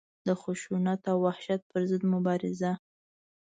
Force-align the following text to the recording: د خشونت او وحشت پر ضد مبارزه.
د 0.27 0.29
خشونت 0.41 1.01
او 1.11 1.17
وحشت 1.25 1.61
پر 1.71 1.81
ضد 1.89 2.03
مبارزه. 2.13 2.71